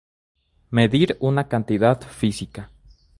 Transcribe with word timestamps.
Medir 0.71 1.15
una 1.19 1.47
cantidad 1.47 2.01
física. 2.01 2.71